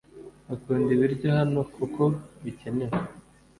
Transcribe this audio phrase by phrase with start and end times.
[0.55, 2.03] Ukunda ibiryo hano kuko
[2.43, 2.97] bikenewe